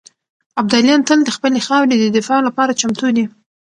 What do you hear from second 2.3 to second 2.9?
لپاره